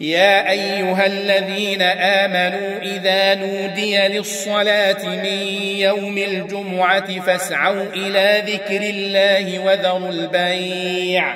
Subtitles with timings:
[0.00, 10.08] يا أيها الذين آمنوا إذا نودي للصلاة من يوم الجمعة فاسعوا إلى ذكر الله وذروا
[10.08, 11.34] البيع.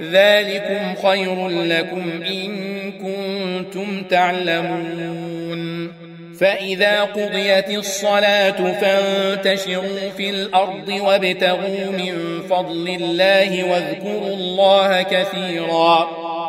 [0.00, 5.92] ذلكم خير لكم إن كنتم تعلمون.
[6.40, 16.25] فإذا قضيت الصلاة فانتشروا في الأرض وابتغوا من فضل الله واذكروا الله كثيرا.